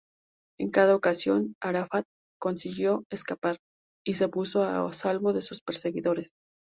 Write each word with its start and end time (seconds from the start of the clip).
En 0.59 0.71
cada 0.71 0.95
ocasión, 0.95 1.53
Arafat 1.61 2.07
consiguió 2.39 3.03
escapar, 3.11 3.59
y 4.03 4.15
se 4.15 4.29
puso 4.29 4.63
a 4.63 4.91
salvo 4.93 5.31
de 5.31 5.43
sus 5.43 5.61
perseguidores. 5.61 6.33